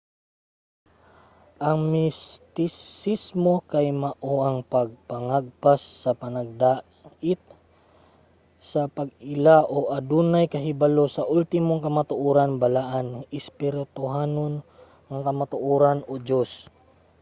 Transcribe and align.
ang 1.67 1.79
mistisismo 1.95 3.53
kay 3.71 3.87
mao 4.03 4.33
ang 4.47 4.59
pagpangagpas 4.75 5.81
sa 6.03 6.11
panagdait 6.21 7.41
sa 8.71 8.81
pag-ila 8.97 9.57
sa 9.65 9.69
o 9.75 9.77
adunay 9.97 10.45
kahibalo 10.53 11.05
sa 11.15 11.27
ultimong 11.37 11.81
kamatuoran 11.87 12.51
balaan 12.63 13.07
espirituhanon 13.39 14.53
nga 15.11 15.19
kamatuoran 15.27 15.99
o 16.11 16.13
diyos 16.27 16.51